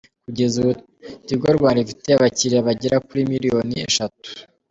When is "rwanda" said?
1.57-1.79